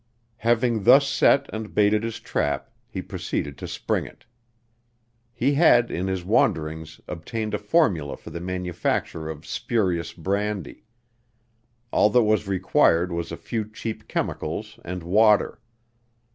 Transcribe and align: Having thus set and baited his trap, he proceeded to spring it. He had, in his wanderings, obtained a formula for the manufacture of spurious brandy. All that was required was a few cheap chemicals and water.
Having 0.37 0.81
thus 0.85 1.07
set 1.07 1.47
and 1.53 1.75
baited 1.75 2.01
his 2.01 2.19
trap, 2.19 2.71
he 2.89 3.03
proceeded 3.03 3.55
to 3.59 3.67
spring 3.67 4.03
it. 4.03 4.25
He 5.31 5.53
had, 5.53 5.91
in 5.91 6.07
his 6.07 6.25
wanderings, 6.25 6.99
obtained 7.07 7.53
a 7.53 7.59
formula 7.59 8.17
for 8.17 8.31
the 8.31 8.39
manufacture 8.41 9.29
of 9.29 9.45
spurious 9.45 10.11
brandy. 10.11 10.85
All 11.91 12.09
that 12.09 12.23
was 12.23 12.47
required 12.47 13.11
was 13.11 13.31
a 13.31 13.37
few 13.37 13.63
cheap 13.69 14.07
chemicals 14.07 14.79
and 14.83 15.03
water. 15.03 15.59